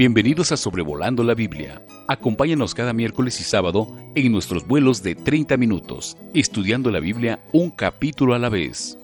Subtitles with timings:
[0.00, 1.82] Bienvenidos a Sobrevolando la Biblia.
[2.08, 7.68] Acompáñanos cada miércoles y sábado en nuestros vuelos de 30 minutos, estudiando la Biblia un
[7.68, 8.96] capítulo a la vez.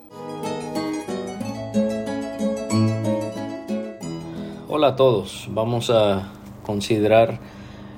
[4.70, 6.32] Hola a todos, vamos a
[6.62, 7.40] considerar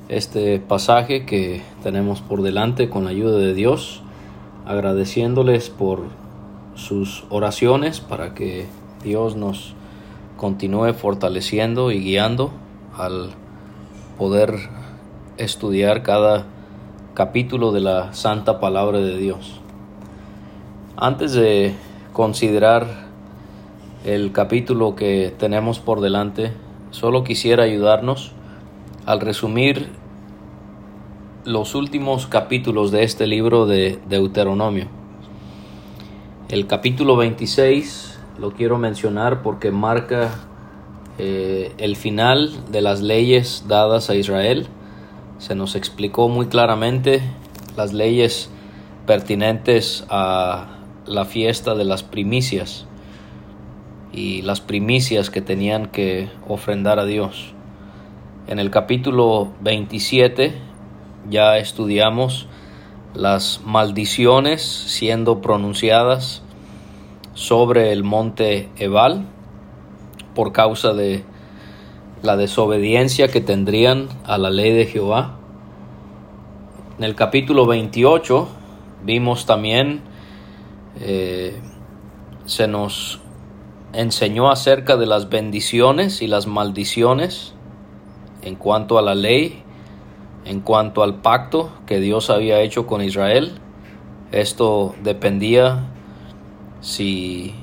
[0.09, 4.03] este pasaje que tenemos por delante con la ayuda de Dios,
[4.67, 6.03] agradeciéndoles por
[6.75, 8.67] sus oraciones para que
[9.05, 9.75] Dios nos
[10.37, 12.51] continúe fortaleciendo y guiando
[12.99, 13.31] al
[14.19, 14.59] poder
[15.37, 16.47] estudiar cada
[17.15, 19.61] capítulo de la santa palabra de Dios.
[20.97, 21.75] Antes de
[22.13, 22.87] considerar
[24.05, 26.53] el capítulo que tenemos por delante,
[26.91, 28.33] solo quisiera ayudarnos
[29.07, 29.89] al resumir
[31.45, 34.87] los últimos capítulos de este libro de Deuteronomio.
[36.49, 40.48] El capítulo 26 lo quiero mencionar porque marca
[41.19, 44.69] eh, el final de las leyes dadas a Israel.
[45.39, 47.23] Se nos explicó muy claramente
[47.77, 48.51] las leyes
[49.07, 52.87] pertinentes a la fiesta de las primicias
[54.13, 57.53] y las primicias que tenían que ofrendar a Dios.
[58.47, 60.55] En el capítulo 27
[61.29, 62.47] ya estudiamos
[63.15, 66.43] las maldiciones siendo pronunciadas
[67.35, 69.27] sobre el monte Ebal
[70.39, 71.25] por causa de
[72.23, 75.37] la desobediencia que tendrían a la ley de Jehová.
[76.97, 78.47] En el capítulo 28
[79.05, 80.01] vimos también,
[81.01, 81.61] eh,
[82.45, 83.21] se nos
[83.93, 87.55] enseñó acerca de las bendiciones y las maldiciones
[88.43, 89.65] en cuanto a la ley,
[90.45, 93.59] en cuanto al pacto que Dios había hecho con Israel.
[94.31, 95.89] Esto dependía
[96.81, 97.57] si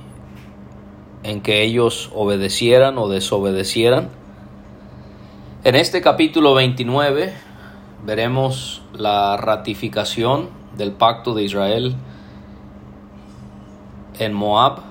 [1.25, 4.09] en que ellos obedecieran o desobedecieran.
[5.63, 7.33] En este capítulo 29
[8.05, 11.95] veremos la ratificación del pacto de Israel
[14.19, 14.81] en Moab.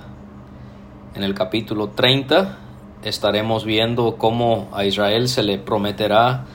[1.15, 2.59] En el capítulo 30
[3.05, 6.47] estaremos viendo cómo a Israel se le prometerá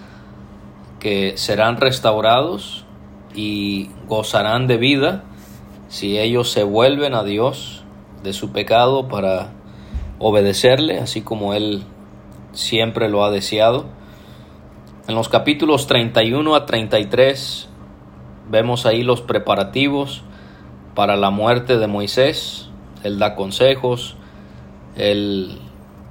[0.99, 2.83] que serán restaurados
[3.33, 5.23] y gozarán de vida
[5.87, 7.85] si ellos se vuelven a Dios
[8.23, 9.53] de su pecado para
[10.19, 11.83] obedecerle, así como Él
[12.51, 13.85] siempre lo ha deseado.
[15.07, 17.69] En los capítulos 31 a 33
[18.49, 20.23] vemos ahí los preparativos
[20.93, 22.69] para la muerte de Moisés.
[23.03, 24.17] Él da consejos,
[24.95, 25.57] él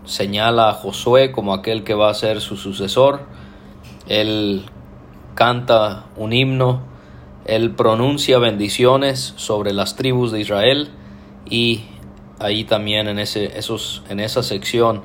[0.05, 3.21] señala a Josué como aquel que va a ser su sucesor,
[4.09, 4.65] él
[5.35, 6.81] canta un himno,
[7.45, 10.89] él pronuncia bendiciones sobre las tribus de Israel
[11.49, 11.85] y
[12.39, 15.03] ahí también en, ese, esos, en esa sección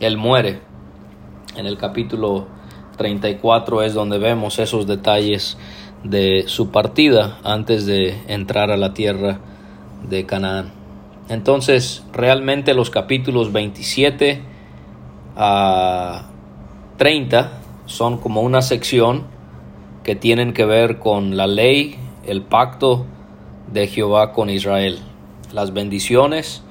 [0.00, 0.60] él muere.
[1.56, 2.46] En el capítulo
[2.96, 5.56] 34 es donde vemos esos detalles
[6.04, 9.40] de su partida antes de entrar a la tierra
[10.08, 10.72] de Canaán.
[11.28, 14.42] Entonces, realmente los capítulos 27
[15.36, 16.28] a
[16.98, 17.52] 30
[17.86, 19.24] son como una sección
[20.04, 23.06] que tienen que ver con la ley, el pacto
[23.72, 25.00] de Jehová con Israel,
[25.52, 26.62] las bendiciones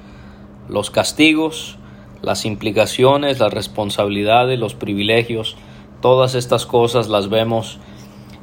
[0.68, 1.78] los castigos,
[2.22, 5.56] las implicaciones, las responsabilidades, los privilegios,
[6.00, 7.78] todas estas cosas las vemos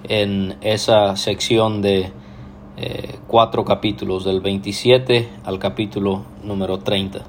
[0.07, 2.11] en esa sección de
[2.77, 7.23] eh, cuatro capítulos, del 27 al capítulo número 30.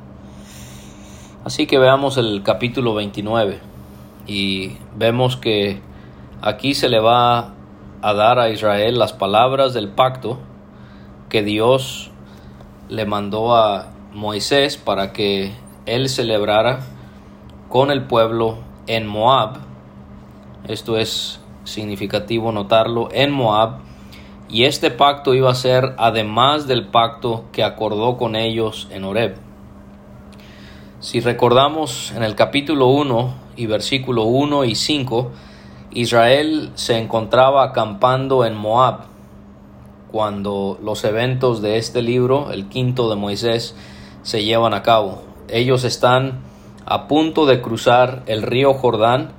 [1.45, 3.61] Así que veamos el capítulo 29
[4.27, 5.81] y vemos que
[6.41, 7.53] aquí se le va
[8.01, 10.39] a dar a Israel las palabras del pacto
[11.29, 12.11] que Dios
[12.89, 15.53] le mandó a Moisés para que
[15.87, 16.81] él celebrara
[17.69, 19.59] con el pueblo en Moab.
[20.69, 23.81] Esto es significativo notarlo en Moab.
[24.49, 29.37] Y este pacto iba a ser además del pacto que acordó con ellos en Horeb.
[31.01, 35.33] Si recordamos en el capítulo 1 y versículo 1 y 5,
[35.91, 39.07] Israel se encontraba acampando en Moab
[40.13, 43.75] cuando los eventos de este libro, el quinto de Moisés,
[44.25, 45.23] se llevan a cabo.
[45.49, 46.41] Ellos están
[46.87, 49.33] a punto de cruzar el río Jordán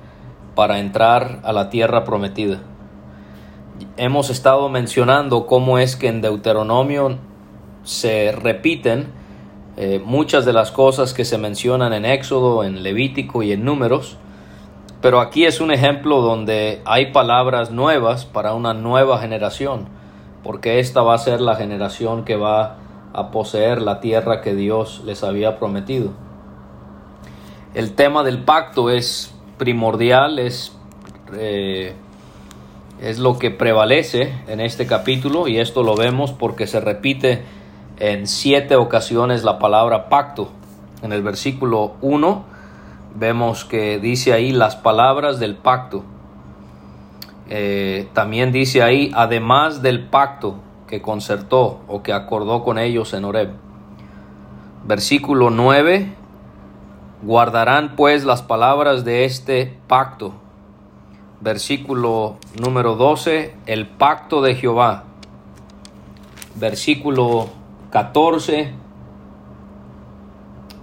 [0.54, 2.62] para entrar a la tierra prometida.
[3.98, 7.18] Hemos estado mencionando cómo es que en Deuteronomio
[7.82, 9.08] se repiten
[9.76, 14.16] eh, muchas de las cosas que se mencionan en Éxodo, en Levítico y en Números,
[15.02, 19.88] pero aquí es un ejemplo donde hay palabras nuevas para una nueva generación,
[20.42, 22.78] porque esta va a ser la generación que va
[23.16, 26.10] a poseer la tierra que Dios les había prometido.
[27.74, 30.76] El tema del pacto es primordial, es,
[31.34, 31.94] eh,
[33.00, 37.42] es lo que prevalece en este capítulo y esto lo vemos porque se repite
[37.98, 40.50] en siete ocasiones la palabra pacto.
[41.02, 42.44] En el versículo 1
[43.14, 46.04] vemos que dice ahí las palabras del pacto.
[47.48, 50.56] Eh, también dice ahí, además del pacto
[50.86, 53.50] que concertó o que acordó con ellos en Horeb.
[54.84, 56.12] Versículo 9,
[57.22, 60.32] guardarán pues las palabras de este pacto.
[61.40, 65.04] Versículo número 12, el pacto de Jehová.
[66.54, 67.48] Versículo
[67.90, 68.72] 14,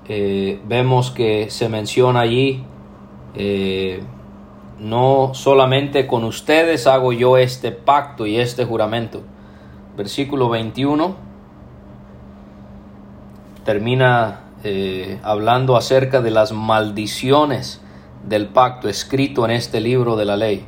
[0.10, 2.64] eh, vemos que se menciona allí,
[3.36, 4.04] eh,
[4.80, 9.22] no solamente con ustedes hago yo este pacto y este juramento.
[9.96, 11.16] Versículo 21
[13.64, 17.82] termina eh, hablando acerca de las maldiciones
[18.28, 20.66] del pacto escrito en este libro de la ley.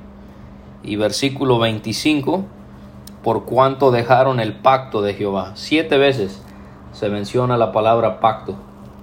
[0.84, 2.46] Y versículo 25,
[3.24, 5.52] por cuanto dejaron el pacto de Jehová.
[5.56, 6.44] Siete veces
[6.92, 8.56] se menciona la palabra pacto.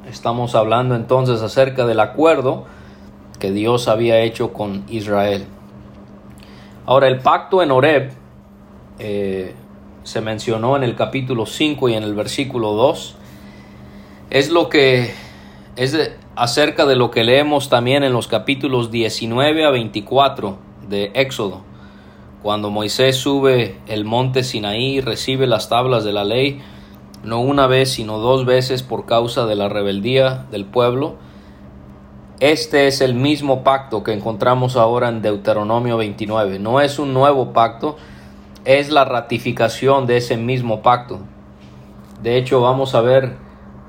[0.08, 2.64] Estamos hablando entonces acerca del acuerdo
[3.38, 5.46] que Dios había hecho con Israel.
[6.86, 8.12] Ahora, el pacto en Horeb
[8.98, 9.54] eh,
[10.04, 13.16] se mencionó en el capítulo 5 y en el versículo 2.
[14.30, 15.12] Es lo que
[15.76, 20.58] es acerca de lo que leemos también en los capítulos 19 a 24
[20.88, 21.72] de Éxodo
[22.42, 26.60] cuando Moisés sube el monte Sinaí y recibe las tablas de la ley,
[27.22, 31.14] no una vez, sino dos veces por causa de la rebeldía del pueblo,
[32.40, 36.58] este es el mismo pacto que encontramos ahora en Deuteronomio 29.
[36.58, 37.96] No es un nuevo pacto,
[38.64, 41.20] es la ratificación de ese mismo pacto.
[42.22, 43.36] De hecho, vamos a ver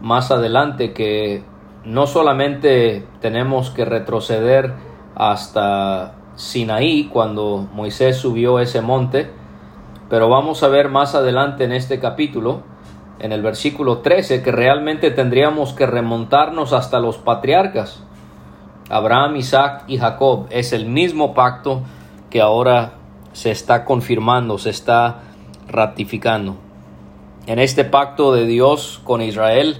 [0.01, 1.43] más adelante que
[1.85, 4.73] no solamente tenemos que retroceder
[5.15, 9.29] hasta Sinaí cuando Moisés subió ese monte,
[10.09, 12.63] pero vamos a ver más adelante en este capítulo,
[13.19, 18.03] en el versículo 13, que realmente tendríamos que remontarnos hasta los patriarcas.
[18.89, 21.81] Abraham, Isaac y Jacob es el mismo pacto
[22.29, 22.93] que ahora
[23.33, 25.21] se está confirmando, se está
[25.67, 26.55] ratificando.
[27.45, 29.77] En este pacto de Dios con Israel,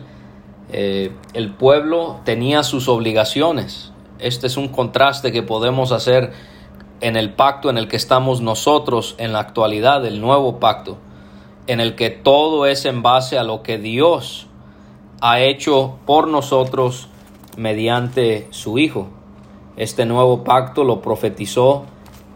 [0.71, 6.31] eh, el pueblo tenía sus obligaciones, este es un contraste que podemos hacer
[7.01, 10.97] en el pacto en el que estamos nosotros en la actualidad, el nuevo pacto,
[11.67, 14.47] en el que todo es en base a lo que Dios
[15.19, 17.09] ha hecho por nosotros
[17.57, 19.09] mediante su Hijo.
[19.75, 21.85] Este nuevo pacto lo profetizó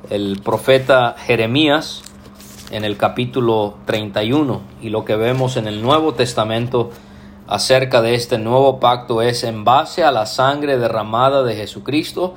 [0.09, 2.03] el profeta Jeremías
[2.71, 6.91] en el capítulo 31 y lo que vemos en el Nuevo Testamento
[7.47, 12.35] acerca de este nuevo pacto es en base a la sangre derramada de Jesucristo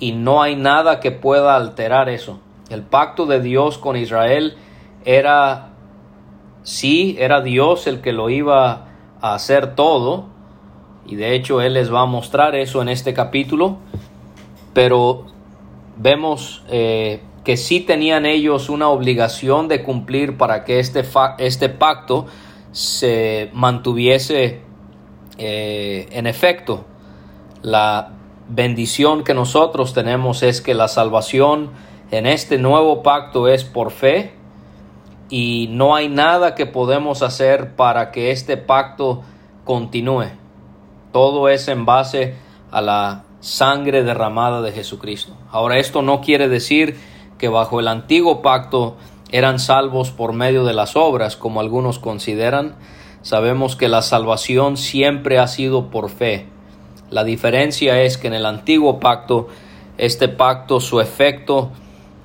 [0.00, 2.40] y no hay nada que pueda alterar eso.
[2.68, 4.56] El pacto de Dios con Israel
[5.04, 5.70] era,
[6.62, 8.88] sí, era Dios el que lo iba
[9.20, 10.26] a hacer todo
[11.06, 13.78] y de hecho Él les va a mostrar eso en este capítulo,
[14.74, 15.26] pero
[15.98, 21.04] vemos eh, que sí tenían ellos una obligación de cumplir para que este,
[21.38, 22.26] este pacto
[22.72, 24.60] se mantuviese
[25.38, 26.84] eh, en efecto.
[27.62, 28.12] La
[28.48, 31.70] bendición que nosotros tenemos es que la salvación
[32.10, 34.32] en este nuevo pacto es por fe
[35.28, 39.22] y no hay nada que podemos hacer para que este pacto
[39.64, 40.30] continúe.
[41.12, 42.34] Todo es en base
[42.70, 45.32] a la sangre derramada de Jesucristo.
[45.50, 46.96] Ahora esto no quiere decir
[47.38, 48.96] que bajo el antiguo pacto
[49.30, 52.76] eran salvos por medio de las obras, como algunos consideran.
[53.22, 56.46] Sabemos que la salvación siempre ha sido por fe.
[57.10, 59.48] La diferencia es que en el antiguo pacto,
[59.96, 61.70] este pacto, su efecto,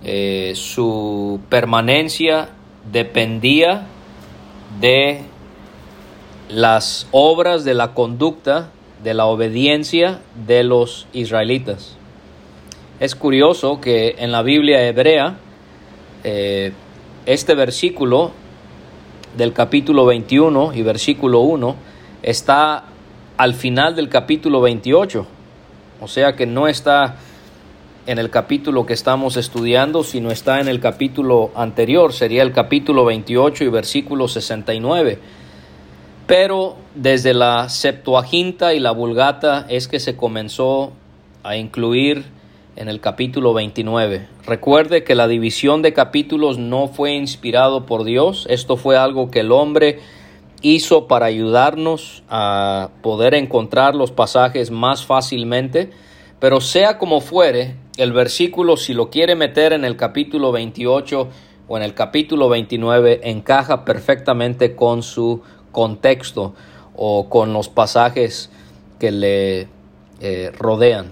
[0.04, 2.50] eh, su permanencia
[2.92, 3.88] dependía
[4.80, 5.22] de
[6.50, 8.70] las obras de la conducta,
[9.04, 11.98] de la obediencia de los israelitas.
[13.00, 15.38] Es curioso que en la Biblia hebrea
[16.24, 16.72] eh,
[17.26, 18.32] este versículo
[19.36, 21.76] del capítulo 21 y versículo 1
[22.22, 22.86] está
[23.38, 25.26] al final del capítulo 28.
[26.02, 27.18] O sea que no está
[28.06, 33.06] en el capítulo que estamos estudiando, sino está en el capítulo anterior, sería el capítulo
[33.06, 35.20] 28 y versículo 69.
[36.26, 40.94] Pero desde la Septuaginta y la Vulgata es que se comenzó
[41.44, 42.24] a incluir
[42.76, 44.28] en el capítulo 29.
[44.46, 49.42] Recuerde que la división de capítulos no fue inspirado por Dios, esto fue algo que
[49.42, 50.00] el hombre
[50.62, 55.92] hizo para ayudarnos a poder encontrar los pasajes más fácilmente,
[56.40, 61.30] pero sea como fuere, el versículo, si lo quiere meter en el capítulo 28
[61.68, 65.42] o en el capítulo 29, encaja perfectamente con su
[65.74, 66.54] contexto
[66.96, 68.50] o con los pasajes
[69.00, 69.68] que le
[70.22, 71.12] eh, rodean.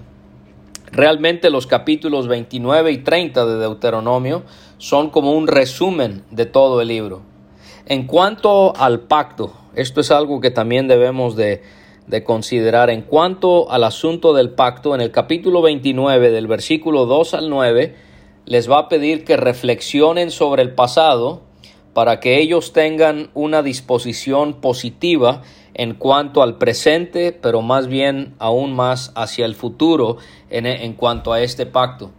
[0.94, 4.44] Realmente los capítulos 29 y 30 de Deuteronomio
[4.78, 7.22] son como un resumen de todo el libro.
[7.86, 11.64] En cuanto al pacto, esto es algo que también debemos de,
[12.08, 12.90] de considerar.
[12.90, 17.96] En cuanto al asunto del pacto, en el capítulo 29 del versículo 2 al 9,
[18.46, 21.42] les va a pedir que reflexionen sobre el pasado
[21.94, 25.42] para que ellos tengan una disposición positiva
[25.74, 30.18] en cuanto al presente, pero más bien aún más hacia el futuro
[30.50, 32.12] en, en, cuanto a este pacto.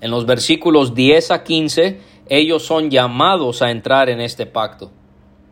[0.00, 4.90] En los versículos 10 a 15, ellos son llamados a entrar en este pacto.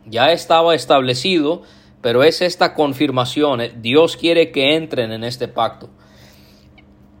[0.05, 1.61] Ya estaba establecido,
[2.01, 3.61] pero es esta confirmación.
[3.81, 5.89] Dios quiere que entren en este pacto.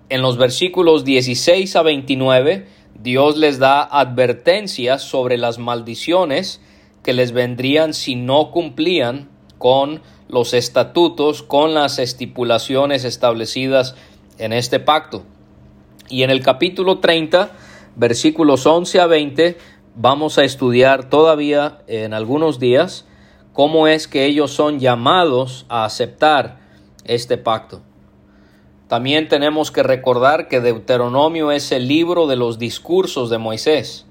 [0.09, 2.67] En los versículos 16 a 29,
[2.99, 6.61] Dios les da advertencias sobre las maldiciones
[7.03, 13.95] que les vendrían si no cumplían con los estatutos, con las estipulaciones establecidas
[14.37, 15.23] en este pacto.
[16.09, 17.51] Y en el capítulo 30,
[17.95, 19.57] versículos 11 a 20,
[19.95, 23.05] vamos a estudiar todavía en algunos días
[23.53, 26.59] cómo es que ellos son llamados a aceptar
[27.03, 27.81] este pacto.
[28.91, 34.05] También tenemos que recordar que Deuteronomio es el libro de los discursos de Moisés.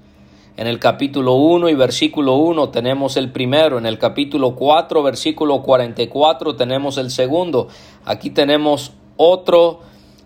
[0.57, 5.61] En el capítulo 1 y versículo 1 tenemos el primero, en el capítulo 4 versículo
[5.61, 7.67] 44 tenemos el segundo.
[8.05, 9.81] Aquí tenemos otro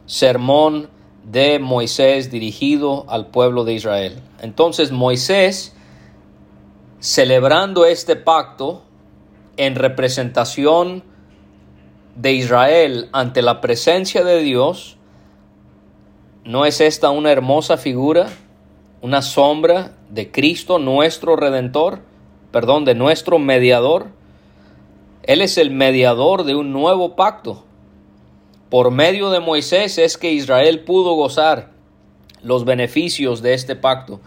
[0.06, 0.88] sermón
[1.26, 4.22] de Moisés dirigido al pueblo de Israel.
[4.42, 5.76] Entonces Moisés,
[7.02, 8.84] celebrando este pacto
[9.58, 11.04] en representación
[12.16, 14.98] de Israel ante la presencia de Dios,
[16.44, 18.30] ¿no es esta una hermosa figura,
[19.02, 22.00] una sombra de Cristo, nuestro redentor,
[22.52, 24.08] perdón, de nuestro mediador?
[25.24, 27.66] Él es el mediador de un nuevo pacto.
[28.70, 31.72] Por medio de Moisés es que Israel pudo gozar
[32.42, 34.22] los beneficios de este pacto.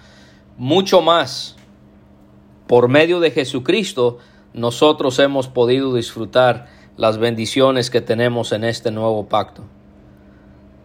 [0.57, 1.57] Mucho más,
[2.67, 4.19] por medio de Jesucristo,
[4.53, 9.63] nosotros hemos podido disfrutar las bendiciones que tenemos en este nuevo pacto.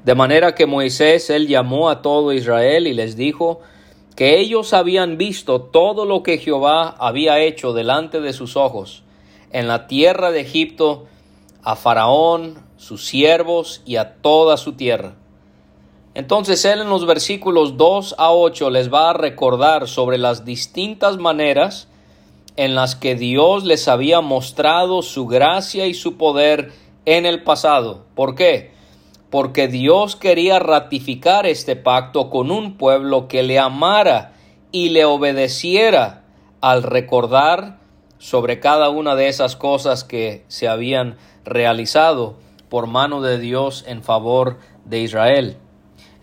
[0.05, 3.61] De manera que Moisés, él llamó a todo Israel y les dijo
[4.15, 9.03] que ellos habían visto todo lo que Jehová había hecho delante de sus ojos
[9.51, 11.05] en la tierra de Egipto
[11.63, 15.15] a Faraón, sus siervos y a toda su tierra.
[16.13, 21.17] Entonces él en los versículos 2 a 8 les va a recordar sobre las distintas
[21.17, 21.87] maneras
[22.55, 26.71] en las que Dios les había mostrado su gracia y su poder
[27.05, 28.05] en el pasado.
[28.15, 28.71] ¿Por qué?
[29.29, 34.33] Porque Dios quería ratificar este pacto con un pueblo que le amara
[34.71, 36.23] y le obedeciera
[36.61, 37.79] al recordar
[38.19, 42.37] sobre cada una de esas cosas que se habían realizado
[42.69, 45.57] por mano de Dios en favor de Israel.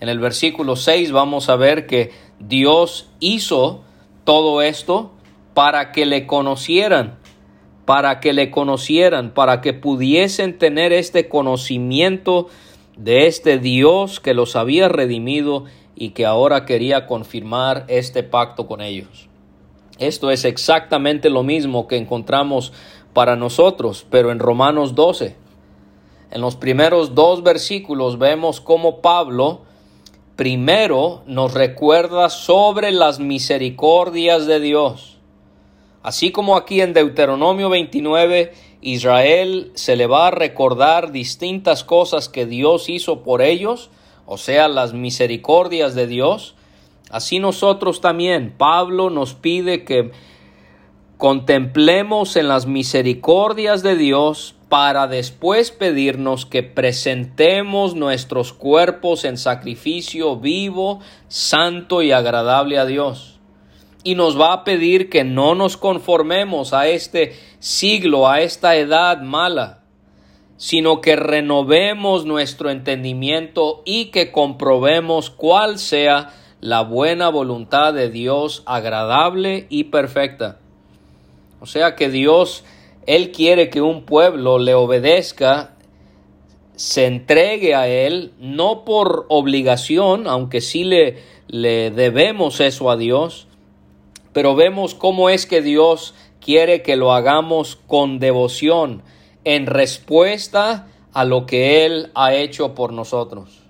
[0.00, 3.82] En el versículo 6 vamos a ver que Dios hizo
[4.24, 5.12] todo esto
[5.54, 7.18] para que le conocieran,
[7.84, 12.48] para que le conocieran, para que pudiesen tener este conocimiento
[12.96, 15.64] de este Dios que los había redimido
[15.96, 19.28] y que ahora quería confirmar este pacto con ellos.
[19.98, 22.72] Esto es exactamente lo mismo que encontramos
[23.12, 25.36] para nosotros, pero en Romanos 12.
[26.30, 29.62] En los primeros dos versículos vemos cómo Pablo
[30.36, 35.19] primero nos recuerda sobre las misericordias de Dios.
[36.02, 42.46] Así como aquí en Deuteronomio 29, Israel se le va a recordar distintas cosas que
[42.46, 43.90] Dios hizo por ellos,
[44.24, 46.54] o sea, las misericordias de Dios,
[47.10, 50.12] así nosotros también, Pablo nos pide que
[51.18, 60.36] contemplemos en las misericordias de Dios para después pedirnos que presentemos nuestros cuerpos en sacrificio
[60.36, 63.39] vivo, santo y agradable a Dios
[64.02, 69.20] y nos va a pedir que no nos conformemos a este siglo, a esta edad
[69.20, 69.82] mala,
[70.56, 78.62] sino que renovemos nuestro entendimiento y que comprobemos cuál sea la buena voluntad de Dios
[78.66, 80.58] agradable y perfecta.
[81.60, 82.64] O sea que Dios,
[83.06, 85.74] Él quiere que un pueblo le obedezca,
[86.76, 93.46] se entregue a Él, no por obligación, aunque sí le, le debemos eso a Dios,
[94.32, 99.02] pero vemos cómo es que Dios quiere que lo hagamos con devoción
[99.44, 103.62] en respuesta a lo que Él ha hecho por nosotros.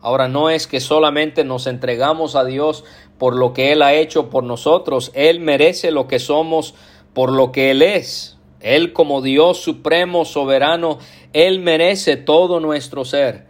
[0.00, 2.84] Ahora no es que solamente nos entregamos a Dios
[3.18, 6.74] por lo que Él ha hecho por nosotros, Él merece lo que somos
[7.12, 8.38] por lo que Él es.
[8.60, 10.98] Él como Dios supremo, soberano,
[11.32, 13.46] Él merece todo nuestro ser.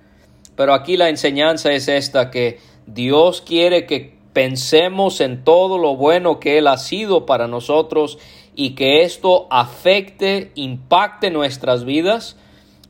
[0.56, 6.40] Pero aquí la enseñanza es esta, que Dios quiere que pensemos en todo lo bueno
[6.40, 8.18] que Él ha sido para nosotros
[8.54, 12.36] y que esto afecte, impacte nuestras vidas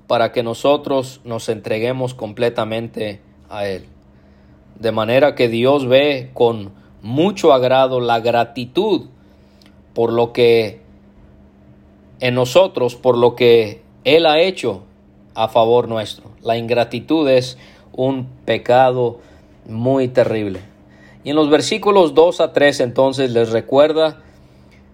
[0.06, 3.86] para que nosotros nos entreguemos completamente a Él.
[4.78, 9.06] De manera que Dios ve con mucho agrado la gratitud
[9.94, 10.80] por lo que
[12.20, 14.82] en nosotros, por lo que Él ha hecho
[15.34, 16.30] a favor nuestro.
[16.42, 17.58] La ingratitud es
[17.92, 19.20] un pecado
[19.66, 20.69] muy terrible.
[21.24, 24.22] Y en los versículos 2 a 3 entonces les recuerda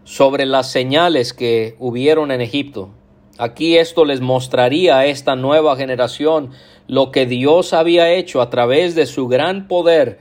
[0.04, 2.90] sobre las señales que hubieron en Egipto.
[3.38, 6.50] Aquí esto les mostraría a esta nueva generación
[6.88, 10.20] lo que Dios había hecho a través de su gran poder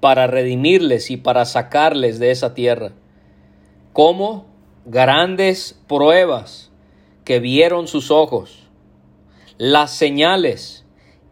[0.00, 2.92] para redimirles y para sacarles de esa tierra.
[3.92, 4.46] Como
[4.84, 6.70] grandes pruebas
[7.24, 8.68] que vieron sus ojos,
[9.58, 10.81] las señales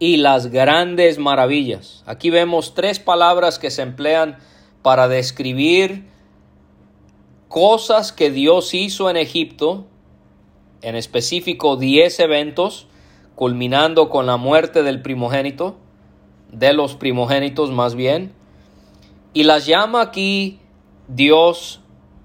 [0.01, 2.01] y las grandes maravillas.
[2.07, 4.39] Aquí vemos tres palabras que se emplean
[4.81, 6.07] para describir
[7.47, 9.85] cosas que Dios hizo en Egipto,
[10.81, 12.87] en específico diez eventos,
[13.35, 15.77] culminando con la muerte del primogénito,
[16.51, 18.33] de los primogénitos más bien,
[19.35, 20.59] y las llama aquí
[21.09, 21.79] Dios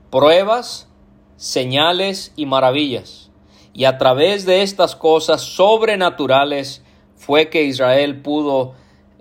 [0.08, 0.88] pruebas,
[1.36, 3.30] señales y maravillas.
[3.74, 6.85] Y a través de estas cosas sobrenaturales
[7.16, 8.74] fue que Israel pudo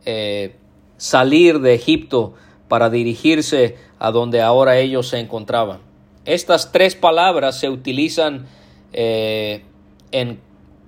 [0.06, 0.56] eh,
[0.98, 2.34] salir de Egipto
[2.68, 5.80] para dirigirse a donde ahora ellos se encontraban.
[6.26, 8.48] Estas tres palabras se utilizan
[8.94, 9.64] eh,
[10.12, 10.40] en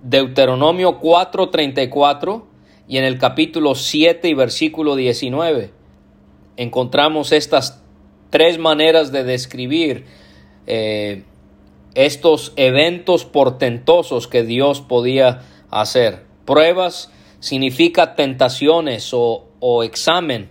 [0.04, 2.44] Deuteronomio 4:34
[2.88, 5.72] y en el capítulo 7 y versículo 19.
[6.56, 7.84] Encontramos estas
[8.30, 10.06] tres maneras de describir
[10.66, 11.24] eh,
[11.96, 16.27] estos eventos portentosos que Dios podía hacer.
[16.48, 20.50] Pruebas significa tentaciones o, examen.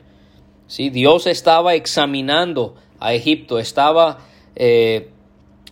[0.66, 0.90] ¿sí?
[0.90, 4.18] Dios estaba examinando a Egipto, estaba
[4.54, 5.10] eh,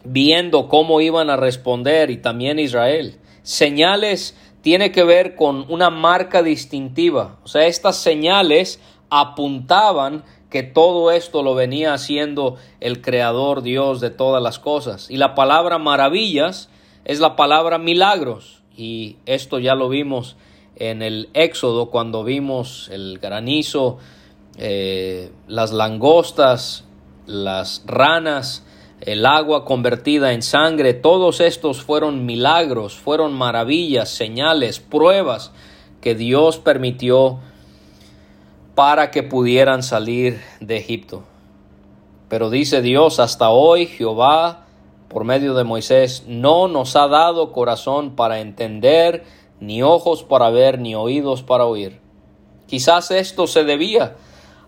[0.03, 3.19] viendo cómo iban a responder y también Israel.
[3.43, 7.39] Señales tiene que ver con una marca distintiva.
[7.45, 14.09] O sea, estas señales apuntaban que todo esto lo venía haciendo el Creador Dios de
[14.09, 15.11] todas las cosas.
[15.11, 16.71] Y la palabra maravillas
[17.05, 18.63] es la palabra milagros.
[18.77, 20.37] Y esto ya lo vimos
[20.77, 23.99] en el Éxodo cuando vimos el granizo,
[24.57, 26.85] eh, las langostas,
[27.27, 28.65] las ranas,
[29.01, 35.53] el agua convertida en sangre, todos estos fueron milagros, fueron maravillas, señales, pruebas
[36.01, 37.39] que Dios permitió
[38.75, 41.25] para que pudieran salir de Egipto.
[42.29, 44.63] Pero dice Dios, hasta hoy Jehová,
[45.14, 49.22] por medio de Moisés, no nos ha dado corazón para entender,
[49.61, 52.00] ni ojos para ver, ni oídos para oír.
[52.66, 54.16] Quizás esto se debía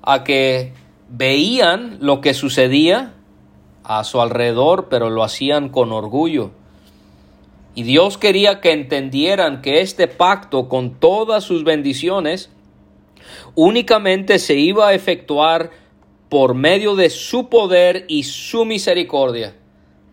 [0.02, 0.72] a que
[1.08, 3.12] veían lo que sucedía
[3.82, 6.52] a su alrededor, pero lo hacían con orgullo.
[7.74, 12.52] Y Dios quería que entendieran que este pacto con todas sus bendiciones
[13.56, 15.72] únicamente se iba a efectuar
[16.28, 19.56] por medio de su poder y su misericordia.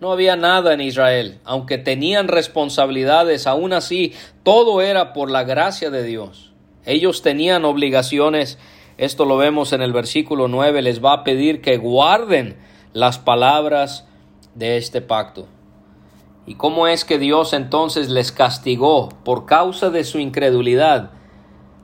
[0.03, 4.11] No había nada en Israel, aunque tenían responsabilidades, aún así
[4.43, 6.51] todo era por la gracia de Dios.
[6.83, 8.59] Ellos tenían obligaciones,
[8.97, 12.57] esto lo vemos en el versículo 9, les va a pedir que guarden
[12.91, 14.05] las palabras
[14.55, 15.47] de este pacto.
[16.45, 21.11] ¿Y cómo es que Dios entonces les castigó por causa de su incredulidad?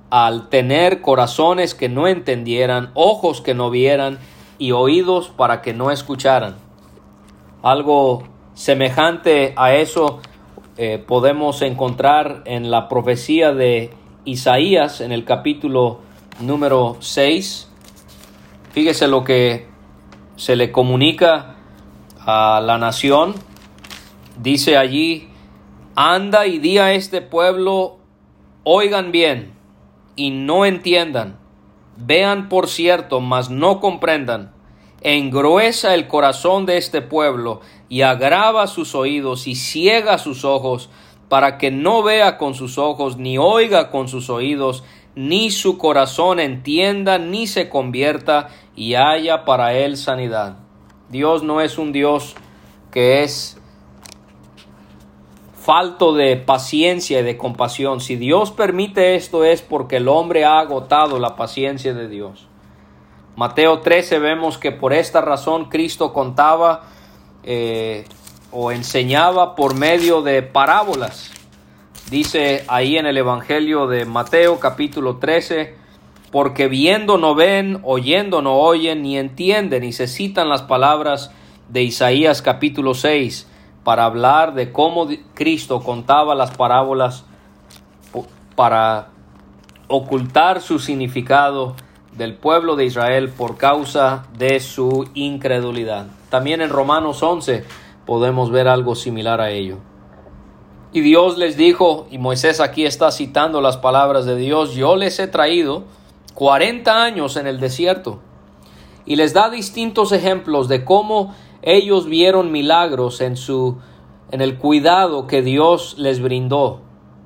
[0.10, 4.20] al tener corazones que no entendieran, ojos que no vieran
[4.58, 6.69] y oídos para que no escucharan.
[7.62, 10.22] Algo semejante a eso
[10.78, 13.92] eh, podemos encontrar en la profecía de
[14.24, 16.00] Isaías en el capítulo
[16.40, 17.70] número 6.
[18.72, 19.68] Fíjese lo que
[20.38, 21.58] se le comunica
[22.26, 23.36] a la nación.
[24.42, 25.28] Dice allí,
[25.96, 27.98] anda y di a este pueblo,
[28.64, 29.52] oigan bien,
[30.16, 31.38] y no entiendan,
[31.98, 34.54] vean por cierto, mas no comprendan,
[35.02, 40.90] engruesa el corazón de este pueblo y agrava sus oídos y ciega sus ojos,
[41.30, 44.84] para que no vea con sus ojos, ni oiga con sus oídos,
[45.16, 50.58] ni su corazón entienda, ni se convierta y haya para él sanidad.
[51.10, 52.36] Dios no es un Dios
[52.92, 53.60] que es
[55.56, 58.00] falto de paciencia y de compasión.
[58.00, 62.49] Si Dios permite esto es porque el hombre ha agotado la paciencia de Dios.
[63.36, 66.84] Mateo 13 vemos que por esta razón Cristo contaba
[67.44, 68.06] eh,
[68.52, 71.32] o enseñaba por medio de parábolas.
[72.10, 75.76] Dice ahí en el Evangelio de Mateo capítulo 13,
[76.32, 81.32] porque viendo no ven, oyendo no oyen, ni entienden, y se citan las palabras
[81.70, 83.48] de Isaías capítulo 6
[83.84, 87.26] para hablar de cómo Cristo contaba las parábolas
[88.56, 89.10] para
[89.88, 91.76] ocultar su significado
[92.18, 96.08] del pueblo de Israel por causa de su incredulidad.
[96.30, 97.64] También en Romanos 11
[98.06, 99.78] podemos ver algo similar a ello.
[100.92, 105.20] Y Dios les dijo, y Moisés aquí está citando las palabras de Dios, yo les
[105.20, 105.84] he traído
[106.34, 108.20] 40 años en el desierto.
[109.06, 113.78] Y les da distintos ejemplos de cómo ellos vieron milagros en su
[114.32, 116.82] en el cuidado que Dios les brindó.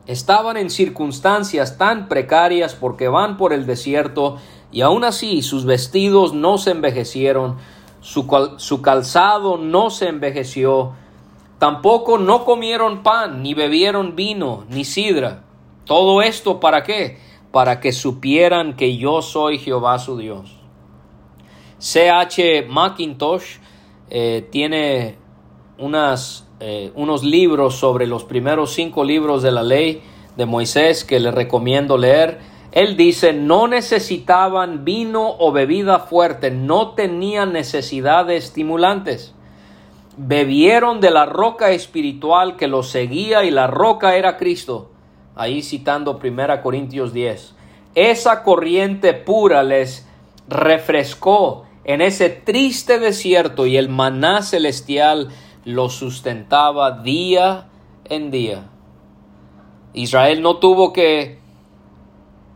[0.06, 4.38] Estaban en circunstancias tan precarias porque van por el desierto
[4.74, 7.58] y aún así sus vestidos no se envejecieron,
[8.02, 10.94] su, calzado no se envejeció,
[11.60, 15.44] tampoco no comieron pan, ni bebieron vino, ni sidra.
[15.86, 17.20] Todo esto para qué?
[17.52, 20.58] Para que supieran que yo soy Jehová su Dios.
[21.78, 22.66] C.H.
[22.68, 23.58] Mackintosh
[24.10, 25.18] eh, tiene
[26.60, 30.02] eh, unos libros sobre los primeros cinco libros de la ley
[30.36, 32.53] de Moisés que le recomiendo leer.
[32.74, 39.36] Él dice, no necesitaban vino o bebida fuerte, no tenían necesidad de estimulantes.
[40.18, 44.90] Bebieron de la roca espiritual que los seguía y la roca era Cristo.
[45.36, 47.54] Ahí citando 1 Corintios 10.
[47.94, 50.08] Esa corriente pura les
[50.48, 55.30] refrescó en ese triste desierto y el maná celestial
[55.64, 57.68] lo sustentaba día
[58.06, 58.66] en día.
[59.94, 61.43] Israel no tuvo que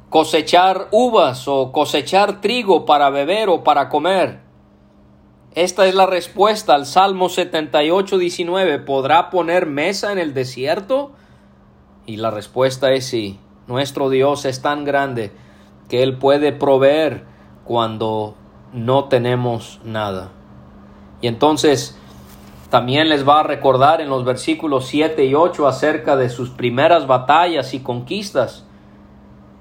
[0.10, 4.39] cosechar uvas o cosechar trigo para beber o para comer.
[5.56, 8.80] Esta es la respuesta al Salmo 78, 19.
[8.80, 11.13] ¿Podrá poner mesa en el desierto?
[12.06, 13.39] Y la respuesta es sí.
[13.65, 15.32] Nuestro Dios es tan grande
[15.89, 17.26] que Él puede proveer
[17.65, 18.36] cuando
[18.72, 20.30] no tenemos nada.
[21.22, 21.98] Y entonces
[22.70, 27.08] también les va a recordar en los versículos 7 y 8 acerca de sus primeras
[27.08, 28.66] batallas y conquistas.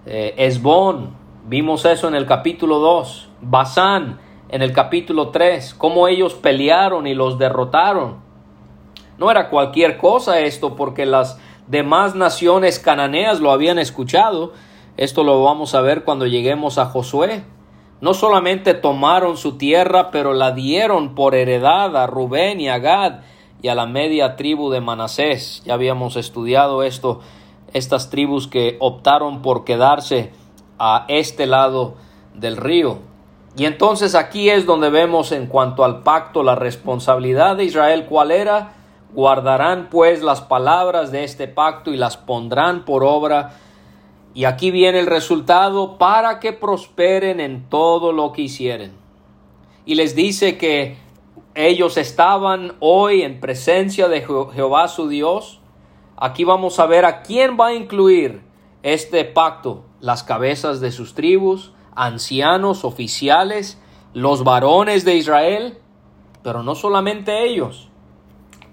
[0.09, 1.17] Eh, Esbón,
[1.47, 3.29] vimos eso en el capítulo 2.
[3.41, 8.19] Basán, en el capítulo 3, cómo ellos pelearon y los derrotaron.
[9.19, 14.53] No era cualquier cosa esto, porque las demás naciones cananeas lo habían escuchado.
[14.97, 17.43] Esto lo vamos a ver cuando lleguemos a Josué.
[18.01, 23.23] No solamente tomaron su tierra, pero la dieron por heredad a Rubén y a Gad
[23.61, 25.63] y a la media tribu de Manasés.
[25.65, 27.21] Ya habíamos estudiado esto,
[27.73, 30.33] estas tribus que optaron por quedarse
[30.79, 31.95] a este lado
[32.35, 32.99] del río.
[33.57, 38.31] Y entonces aquí es donde vemos en cuanto al pacto la responsabilidad de Israel cuál
[38.31, 38.73] era.
[39.13, 43.55] Guardarán pues las palabras de este pacto y las pondrán por obra
[44.37, 48.93] y aquí viene el resultado para que prosperen en todo lo que hicieren.
[49.87, 50.99] Y les dice que
[51.55, 55.61] ellos estaban hoy en presencia de Jehová su Dios.
[56.17, 58.43] Aquí vamos a ver a quién va a incluir
[58.83, 59.85] este pacto.
[60.01, 63.81] Las cabezas de sus tribus, ancianos, oficiales,
[64.15, 65.79] los varones de Israel.
[66.43, 67.91] Pero no solamente ellos.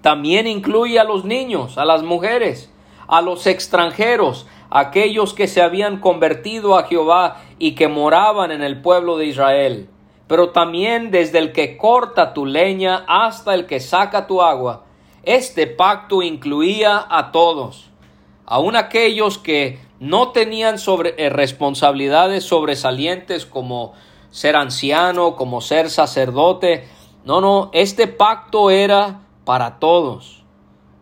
[0.00, 2.70] También incluye a los niños, a las mujeres,
[3.08, 8.82] a los extranjeros, aquellos que se habían convertido a Jehová y que moraban en el
[8.82, 9.88] pueblo de Israel,
[10.26, 14.83] pero también desde el que corta tu leña hasta el que saca tu agua.
[15.26, 17.90] Este pacto incluía a todos,
[18.46, 23.94] aun aquellos que no tenían sobre, eh, responsabilidades sobresalientes como
[24.30, 26.86] ser anciano, como ser sacerdote.
[27.24, 30.44] No, no, este pacto era para todos.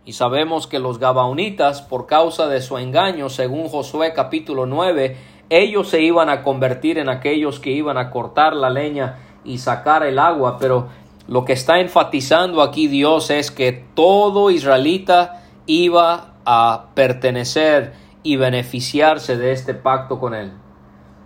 [0.04, 5.16] Y sabemos que los Gabaonitas, por causa de su engaño, según Josué capítulo 9,
[5.48, 10.02] ellos se iban a convertir en aquellos que iban a cortar la leña y sacar
[10.02, 10.58] el agua.
[10.58, 10.88] Pero
[11.28, 19.36] lo que está enfatizando aquí Dios es que todo israelita iba a pertenecer y beneficiarse
[19.36, 20.52] de este pacto con él.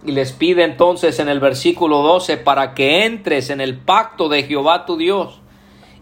[0.05, 4.43] Y les pide entonces en el versículo 12 para que entres en el pacto de
[4.45, 5.41] Jehová tu Dios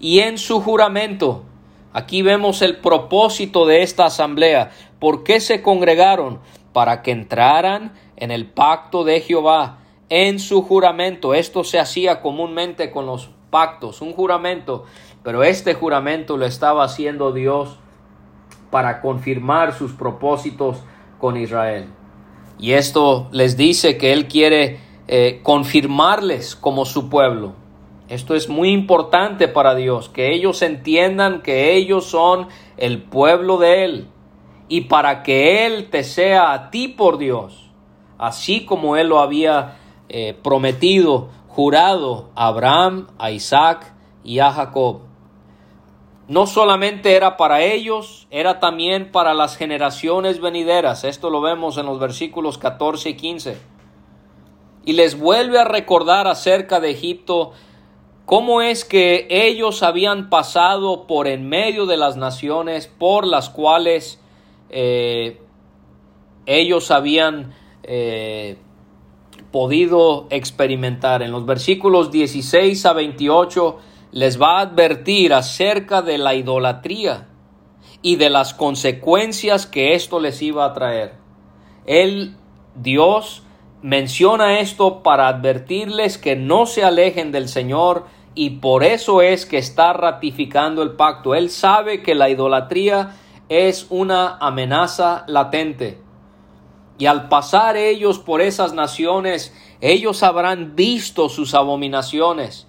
[0.01, 1.45] y en su juramento
[1.95, 4.73] Aquí vemos el propósito de esta asamblea.
[4.99, 6.41] ¿Por qué se congregaron?
[6.73, 9.79] Para que entraran en el pacto de Jehová,
[10.09, 11.35] en su juramento.
[11.35, 14.83] Esto se hacía comúnmente con los pactos, un juramento,
[15.23, 17.79] pero este juramento lo estaba haciendo Dios
[18.73, 20.79] para confirmar sus propósitos
[21.21, 21.87] con Israel.
[22.59, 27.53] Y esto les dice que Él quiere eh, confirmarles como su pueblo.
[28.09, 33.85] Esto es muy importante para Dios, que ellos entiendan que ellos son el pueblo de
[33.85, 34.09] Él
[34.69, 37.71] y para que Él te sea a ti por Dios,
[38.19, 39.77] así como Él lo había
[40.09, 45.03] eh, prometido, jurado a Abraham, a Isaac y a Jacob.
[46.27, 51.05] No solamente era para ellos, era también para las generaciones venideras.
[51.05, 53.59] Esto lo vemos en los versículos 14 y 15.
[54.85, 57.53] Y les vuelve a recordar acerca de Egipto
[58.27, 64.21] cómo es que ellos habían pasado por en medio de las naciones por las cuales
[64.71, 65.41] eh,
[66.47, 68.57] ellos habían eh,
[69.55, 71.23] podido experimentar.
[71.23, 73.79] En los versículos 16 a 28
[74.11, 77.29] les va a advertir acerca de la idolatría
[78.03, 81.13] y de las consecuencias que esto les iba a traer.
[81.87, 82.35] Él,
[82.75, 83.45] Dios,
[83.81, 89.59] menciona esto para advertirles que no se alejen del Señor y por eso es que
[89.59, 91.37] está ratificando el pacto.
[91.37, 93.15] Él sabe que la idolatría
[93.49, 96.04] es una amenaza latente.
[96.99, 102.69] Y al pasar ellos por esas naciones, ellos habrán visto sus abominaciones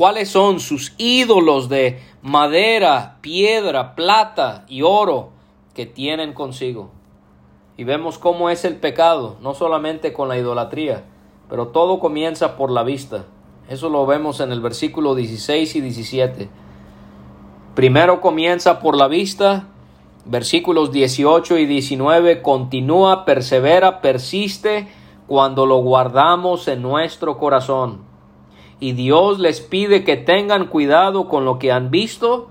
[0.00, 5.30] cuáles son sus ídolos de madera, piedra, plata y oro
[5.74, 6.90] que tienen consigo.
[7.76, 11.04] Y vemos cómo es el pecado, no solamente con la idolatría,
[11.48, 13.24] pero todo comienza por la vista.
[13.68, 16.48] Eso lo vemos en el versículo 16 y 17.
[17.74, 19.68] Primero comienza por la vista,
[20.24, 24.88] versículos 18 y 19, continúa, persevera, persiste
[25.26, 28.10] cuando lo guardamos en nuestro corazón
[28.80, 32.48] y Dios les pide que tengan cuidado con lo que han visto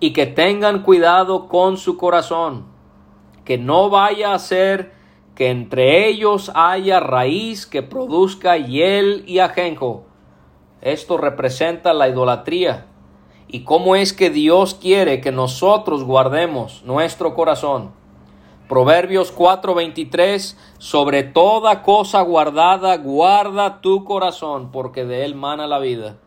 [0.00, 2.64] y que tengan cuidado con su corazón,
[3.44, 4.92] que no vaya a ser
[5.34, 10.06] que entre ellos haya raíz que produzca hiel y ajenjo.
[10.80, 12.86] Esto representa la idolatría.
[13.50, 17.92] ¿Y cómo es que Dios quiere que nosotros guardemos nuestro corazón?
[18.68, 26.18] Proverbios 4:23, sobre toda cosa guardada, guarda tu corazón, porque de él mana la vida.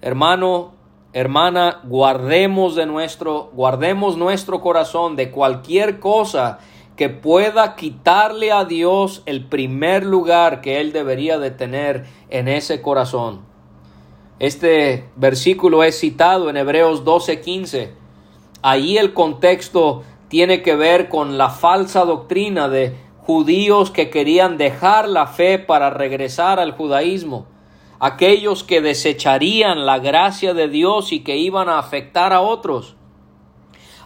[0.00, 0.74] Hermano,
[1.12, 6.60] hermana, guardemos de nuestro, guardemos nuestro corazón de cualquier cosa
[6.94, 12.80] que pueda quitarle a Dios el primer lugar que él debería de tener en ese
[12.80, 13.40] corazón.
[14.38, 17.90] Este versículo es citado en Hebreos 12:15.
[18.62, 25.08] Ahí el contexto tiene que ver con la falsa doctrina de judíos que querían dejar
[25.08, 27.46] la fe para regresar al judaísmo,
[27.98, 32.96] aquellos que desecharían la gracia de Dios y que iban a afectar a otros.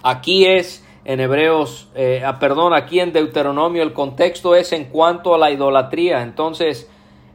[0.03, 5.35] Aquí es en Hebreos, eh, ah, perdón, aquí en Deuteronomio el contexto es en cuanto
[5.35, 6.23] a la idolatría.
[6.23, 6.89] Entonces,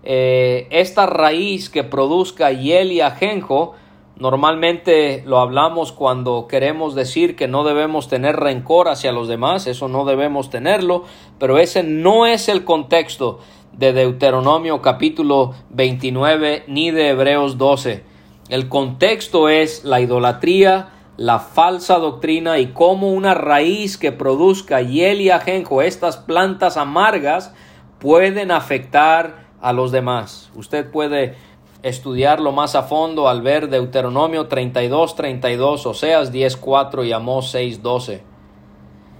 [0.10, 3.76] eh, esta raíz que produzca hiel y ajenjo,
[4.20, 9.88] Normalmente lo hablamos cuando queremos decir que no debemos tener rencor hacia los demás, eso
[9.88, 11.04] no debemos tenerlo,
[11.38, 13.38] pero ese no es el contexto
[13.74, 18.04] de Deuteronomio capítulo 29 ni de Hebreos 12.
[18.50, 25.22] El contexto es la idolatría, la falsa doctrina y cómo una raíz que produzca hiel
[25.22, 27.54] y ajenjo, estas plantas amargas,
[28.00, 30.52] pueden afectar a los demás.
[30.56, 31.36] Usted puede
[31.84, 37.82] estudiarlo más a fondo al ver Deuteronomio 32, 32, Oseas 10, 4 y Amós 6,
[37.82, 38.24] 12.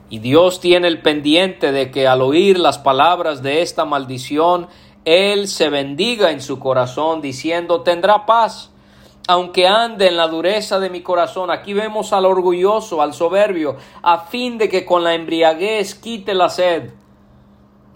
[0.10, 4.68] Y Dios tiene el pendiente de que al oír las palabras de esta maldición,
[5.06, 8.72] Él se bendiga en su corazón, diciendo, tendrá paz,
[9.28, 11.52] aunque ande en la dureza de mi corazón.
[11.52, 16.50] Aquí vemos al orgulloso, al soberbio, a fin de que con la embriaguez quite la
[16.50, 16.92] sed.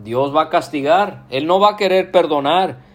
[0.04, 2.92] Dios va a castigar, Él no va a querer perdonar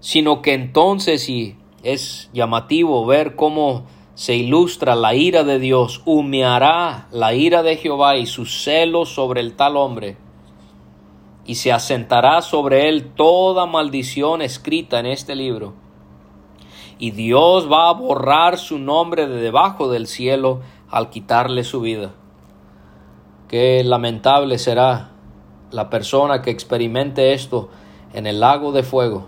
[0.00, 7.08] sino que entonces, y es llamativo ver cómo se ilustra la ira de Dios, humeará
[7.10, 10.16] la ira de Jehová y su celo sobre el tal hombre,
[11.44, 15.74] y se asentará sobre él toda maldición escrita en este libro.
[17.00, 22.12] Y Dios va a borrar su nombre de debajo del cielo al quitarle su vida.
[23.46, 25.12] Qué lamentable será
[25.70, 27.68] la persona que experimente esto
[28.12, 29.26] en el lago de fuego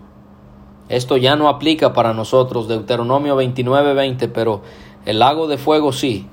[0.91, 4.63] esto ya no aplica para nosotros, Deuteronomio 29:20, pero
[5.07, 6.27] el lago de fuego sí.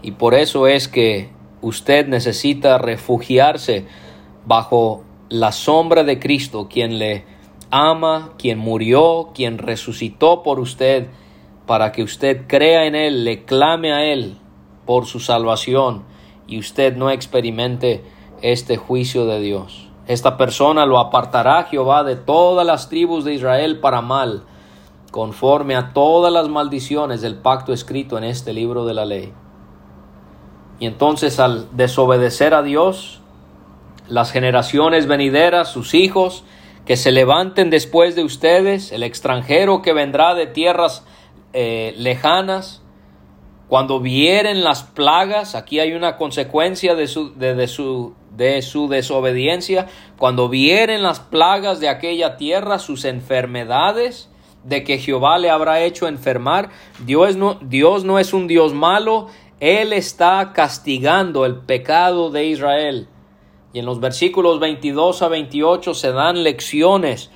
[0.00, 1.28] Y por eso es que
[1.60, 3.84] usted necesita refugiarse
[4.46, 7.26] bajo la sombra de Cristo, quien le
[7.70, 11.08] ama, quien murió, quien resucitó por usted,
[11.66, 14.38] para que usted crea en Él, le clame a Él
[14.86, 16.04] por su salvación
[16.48, 18.02] y usted no experimente
[18.42, 19.88] este juicio de Dios.
[20.06, 24.42] Esta persona lo apartará Jehová de todas las tribus de Israel para mal,
[25.10, 29.32] conforme a todas las maldiciones del pacto escrito en este libro de la ley.
[30.78, 33.20] Y entonces al desobedecer a Dios,
[34.08, 36.44] las generaciones venideras, sus hijos,
[36.86, 41.04] que se levanten después de ustedes, el extranjero que vendrá de tierras
[41.52, 42.82] eh, lejanas,
[43.68, 49.88] cuando vieren las plagas, aquí hay una consecuencia de su, de, su, de su desobediencia,
[50.18, 54.30] cuando vieren las plagas de aquella tierra, sus enfermedades,
[54.64, 56.70] de que Jehová le habrá hecho enfermar,
[57.04, 63.08] Dios no, Dios no es un Dios malo, Él está castigando el pecado de Israel.
[63.72, 67.30] Y en los versículos 22 a 28 se dan lecciones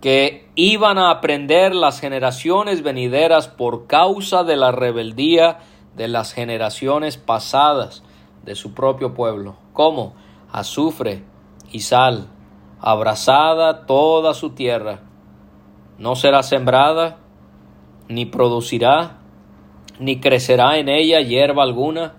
[0.00, 5.58] que iban a aprender las generaciones venideras por causa de la rebeldía
[5.96, 8.02] de las generaciones pasadas
[8.44, 10.14] de su propio pueblo, como
[10.56, 11.22] azufre
[11.70, 12.28] y sal,
[12.80, 15.00] abrazada toda su tierra,
[15.98, 17.18] no será sembrada,
[18.08, 19.18] ni producirá,
[19.98, 22.14] ni crecerá en ella hierba alguna,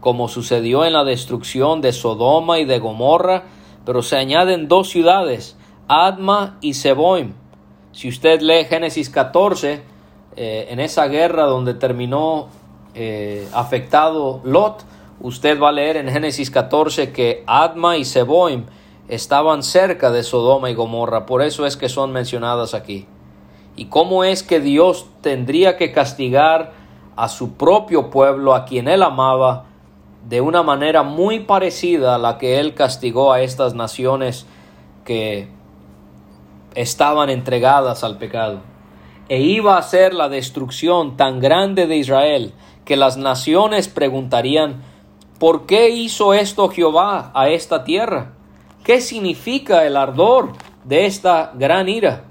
[0.00, 3.42] como sucedió en la destrucción de Sodoma y de Gomorra,
[3.84, 7.34] pero se añaden dos ciudades, Adma y Seboim.
[7.92, 9.82] Si usted lee Génesis 14,
[10.36, 12.48] eh, en esa guerra donde terminó
[12.94, 14.82] eh, afectado Lot,
[15.20, 18.66] usted va a leer en Génesis 14 que Adma y Seboim
[19.08, 23.06] estaban cerca de Sodoma y Gomorra, por eso es que son mencionadas aquí.
[23.76, 26.72] ¿Y cómo es que Dios tendría que castigar
[27.16, 29.66] a su propio pueblo, a quien él amaba,
[30.28, 34.46] de una manera muy parecida a la que él castigó a estas naciones
[35.04, 35.48] que
[36.74, 38.60] estaban entregadas al pecado.
[39.28, 42.52] E iba a ser la destrucción tan grande de Israel
[42.84, 44.82] que las naciones preguntarían,
[45.42, 48.34] ¿por qué hizo esto Jehová a esta tierra?
[48.84, 50.52] ¿Qué significa el ardor
[50.84, 52.26] de esta gran ira?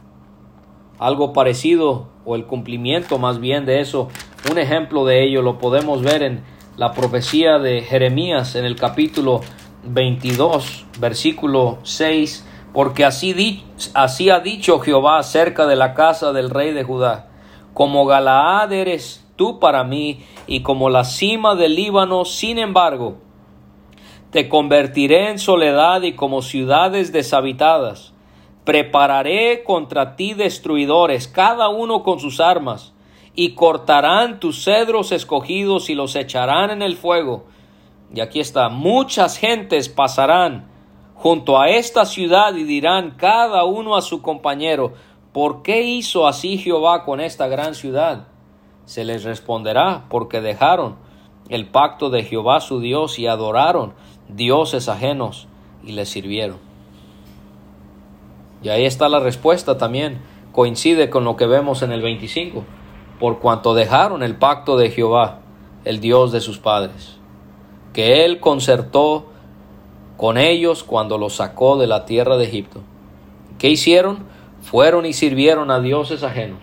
[0.98, 4.08] Algo parecido, o el cumplimiento más bien de eso,
[4.50, 6.46] un ejemplo de ello lo podemos ver en
[6.78, 9.42] la profecía de Jeremías en el capítulo
[9.84, 13.36] 22, versículo 6, porque así,
[14.30, 17.28] ha dicho Jehová acerca de la casa del rey de Judá,
[17.74, 23.16] como Galaad eres tú para mí, y como la cima del Líbano, sin embargo,
[24.30, 28.14] te convertiré en soledad y como ciudades deshabitadas.
[28.66, 32.94] Prepararé contra ti destruidores, cada uno con sus armas,
[33.34, 37.46] y cortarán tus cedros escogidos y los echarán en el fuego.
[38.14, 40.70] Y aquí está, muchas gentes pasarán
[41.16, 44.94] junto a esta ciudad y dirán cada uno a su compañero,
[45.34, 48.28] ¿por qué hizo así Jehová con esta gran ciudad?
[48.92, 50.98] Se les responderá, porque dejaron
[51.48, 53.94] el pacto de Jehová su Dios y adoraron
[54.28, 55.48] dioses ajenos
[55.82, 56.58] y les sirvieron.
[58.62, 60.20] Y ahí está la respuesta también,
[60.52, 62.66] coincide con lo que vemos en el 25
[63.18, 65.40] por cuanto dejaron el pacto de Jehová,
[65.86, 67.16] el Dios de sus padres,
[67.94, 69.28] que él concertó
[70.18, 72.82] con ellos cuando los sacó de la tierra de Egipto.
[73.58, 74.26] ¿Qué hicieron?
[74.62, 76.60] Fueron y sirvieron a dioses ajenos,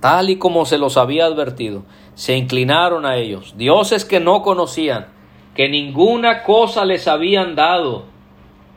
[0.00, 1.84] tal y como se los había advertido.
[2.14, 5.06] Se inclinaron a ellos, dioses que no conocían,
[5.54, 8.04] que ninguna cosa les habían dado.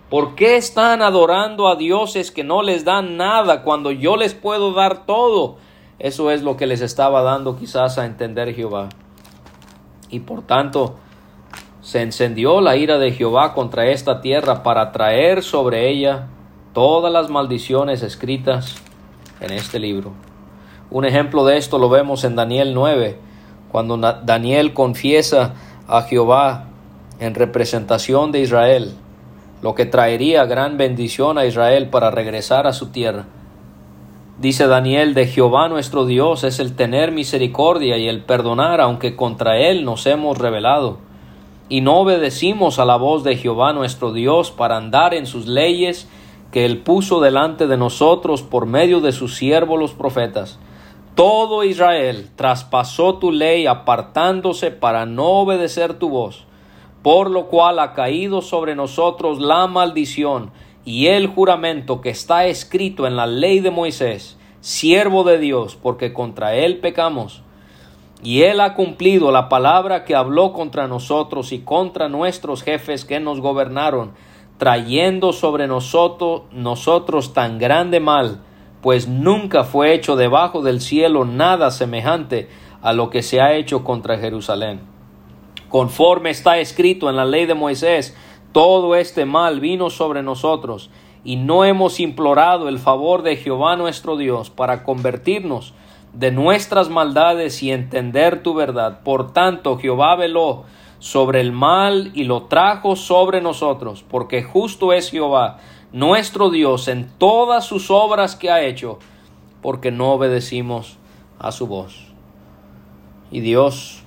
[0.10, 4.74] ¿Por qué están adorando a dioses que no les dan nada cuando yo les puedo
[4.74, 5.58] dar todo?
[6.00, 8.90] Eso es lo que les estaba dando quizás a entender Jehová.
[10.10, 10.96] Y por tanto,
[11.82, 16.28] se encendió la ira de Jehová contra esta tierra para traer sobre ella
[16.74, 18.76] todas las maldiciones escritas
[19.40, 20.31] en este libro.
[20.92, 23.18] Un ejemplo de esto lo vemos en Daniel 9,
[23.72, 25.54] cuando Daniel confiesa
[25.88, 26.66] a Jehová
[27.22, 28.92] en representación de Israel,
[29.62, 33.26] lo que traería gran bendición a Israel para regresar a su tierra.
[34.38, 39.60] Dice Daniel, de Jehová nuestro Dios es el tener misericordia y el perdonar, aunque contra
[39.60, 40.98] él nos hemos rebelado.
[41.70, 46.10] Y no obedecimos a la voz de Jehová nuestro Dios para andar en sus leyes
[46.52, 50.60] que él puso delante de nosotros por medio de sus siervos los profetas.
[51.16, 56.46] Todo Israel traspasó tu ley apartándose para no obedecer tu voz,
[57.04, 60.52] por lo cual ha caído sobre nosotros la maldición
[60.86, 66.14] y el juramento que está escrito en la ley de Moisés, siervo de Dios, porque
[66.14, 67.44] contra él pecamos.
[68.24, 73.20] Y él ha cumplido la palabra que habló contra nosotros y contra nuestros jefes que
[73.20, 74.14] nos gobernaron,
[74.58, 78.42] trayendo sobre nosotros, nosotros tan grande mal,
[78.82, 82.50] pues nunca fue hecho debajo del cielo nada semejante
[82.82, 84.82] a lo que se ha hecho contra Jerusalén.
[85.70, 88.14] conforme está escrito en la ley de Moisés,
[88.52, 90.90] todo este mal vino sobre nosotros,
[91.24, 95.74] y no hemos implorado el favor de Jehová nuestro Dios para convertirnos
[96.14, 99.00] de nuestras maldades y entender tu verdad.
[99.04, 100.64] Por tanto, Jehová veló
[101.00, 105.60] sobre el mal y lo trajo sobre nosotros, porque justo es Jehová,
[105.94, 109.00] nuestro Dios, en todas sus obras que ha hecho,
[109.62, 110.98] porque no obedecimos
[111.40, 112.08] a su voz.
[113.32, 114.04] Y Dios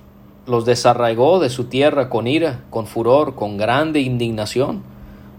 [0.47, 4.83] los desarraigó de su tierra con ira, con furor, con grande indignación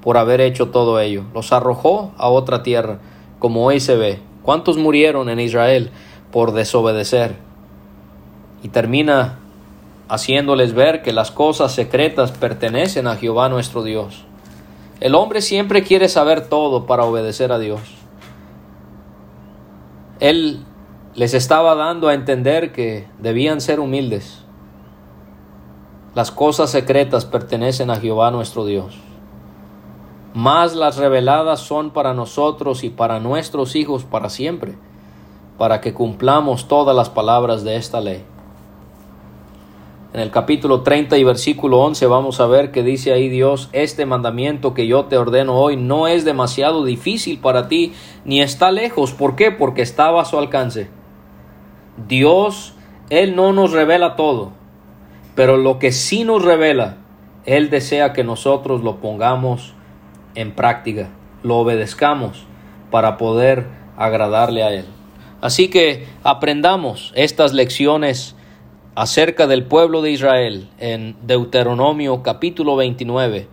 [0.05, 1.23] por haber hecho todo ello.
[1.33, 2.99] Los arrojó a otra tierra,
[3.39, 4.19] como hoy se ve.
[4.43, 5.89] ¿Cuántos murieron en Israel
[6.31, 7.37] por desobedecer?
[8.61, 9.39] Y termina
[10.07, 14.25] haciéndoles ver que las cosas secretas pertenecen a Jehová nuestro Dios.
[14.99, 17.81] El hombre siempre quiere saber todo para obedecer a Dios.
[20.19, 20.63] Él
[21.15, 24.43] les estaba dando a entender que debían ser humildes.
[26.13, 28.97] Las cosas secretas pertenecen a Jehová nuestro Dios.
[30.33, 34.75] Más las reveladas son para nosotros y para nuestros hijos para siempre,
[35.57, 38.23] para que cumplamos todas las palabras de esta ley.
[40.15, 44.05] En el capítulo 30 y versículo 11 vamos a ver que dice ahí Dios, este
[44.05, 47.91] mandamiento que yo te ordeno hoy no es demasiado difícil para ti,
[48.23, 49.11] ni está lejos.
[49.11, 49.51] ¿Por qué?
[49.51, 50.87] Porque estaba a su alcance.
[52.07, 52.75] Dios,
[53.09, 54.53] Él no nos revela todo,
[55.35, 56.95] pero lo que sí nos revela,
[57.45, 59.73] Él desea que nosotros lo pongamos
[60.33, 61.09] en práctica,
[61.43, 62.45] lo obedezcamos
[62.89, 64.85] para poder agradarle a Él.
[65.41, 68.34] Así que aprendamos estas lecciones
[68.95, 73.47] acerca del pueblo de Israel en Deuteronomio capítulo 29.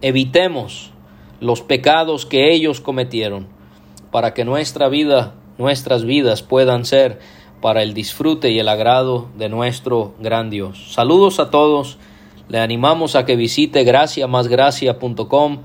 [0.00, 0.92] Evitemos
[1.40, 3.48] los pecados que ellos cometieron
[4.12, 7.18] para que nuestra vida, nuestras vidas puedan ser
[7.60, 10.92] para el disfrute y el agrado de nuestro gran Dios.
[10.92, 11.98] Saludos a todos.
[12.48, 15.58] Le animamos a que visite graciamasgracia.com,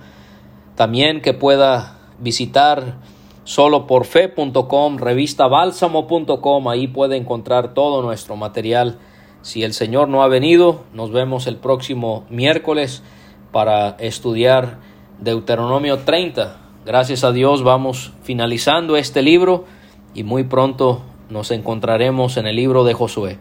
[0.75, 2.97] también que pueda visitar
[3.43, 8.97] soloporfe.com, revista bálsamo.com, ahí puede encontrar todo nuestro material
[9.41, 13.03] si el Señor no ha venido, nos vemos el próximo miércoles
[13.51, 14.79] para estudiar
[15.19, 16.57] Deuteronomio 30.
[16.85, 19.65] Gracias a Dios vamos finalizando este libro
[20.13, 23.37] y muy pronto nos encontraremos en el libro de Josué.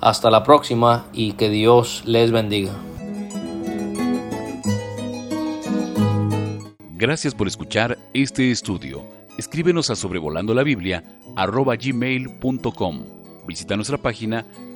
[0.00, 2.72] Hasta la próxima y que Dios les bendiga.
[6.94, 9.04] Gracias por escuchar este estudio.
[9.36, 10.54] Escríbenos a sobrevolando.
[13.46, 14.44] Visita nuestra página